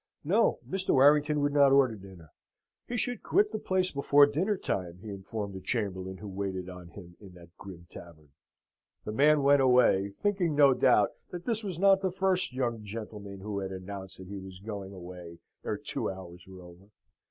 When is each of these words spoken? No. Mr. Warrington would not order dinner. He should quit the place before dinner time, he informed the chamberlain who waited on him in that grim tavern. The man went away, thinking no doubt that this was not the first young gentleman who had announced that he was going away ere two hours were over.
No. 0.23 0.57
Mr. 0.67 0.95
Warrington 0.95 1.41
would 1.41 1.53
not 1.53 1.71
order 1.71 1.95
dinner. 1.95 2.31
He 2.87 2.97
should 2.97 3.21
quit 3.21 3.51
the 3.51 3.59
place 3.59 3.91
before 3.91 4.25
dinner 4.25 4.57
time, 4.57 4.97
he 5.03 5.09
informed 5.11 5.53
the 5.53 5.61
chamberlain 5.61 6.17
who 6.17 6.27
waited 6.27 6.69
on 6.69 6.87
him 6.87 7.15
in 7.19 7.33
that 7.35 7.55
grim 7.57 7.85
tavern. 7.91 8.29
The 9.05 9.11
man 9.11 9.43
went 9.43 9.61
away, 9.61 10.09
thinking 10.09 10.55
no 10.55 10.73
doubt 10.73 11.11
that 11.29 11.45
this 11.45 11.63
was 11.63 11.77
not 11.77 12.01
the 12.01 12.09
first 12.11 12.51
young 12.51 12.83
gentleman 12.83 13.41
who 13.41 13.59
had 13.59 13.71
announced 13.71 14.17
that 14.17 14.27
he 14.27 14.39
was 14.39 14.59
going 14.59 14.91
away 14.91 15.37
ere 15.63 15.77
two 15.77 16.09
hours 16.09 16.47
were 16.47 16.63
over. 16.63 16.89